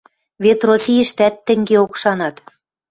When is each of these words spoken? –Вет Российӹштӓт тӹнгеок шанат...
–Вет 0.43 0.59
Российӹштӓт 0.69 1.35
тӹнгеок 1.45 1.93
шанат... 2.01 2.35